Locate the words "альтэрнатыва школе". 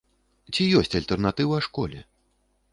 1.01-2.05